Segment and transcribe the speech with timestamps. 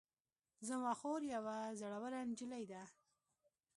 [0.67, 2.83] زما خور یوه زړوره نجلۍ ده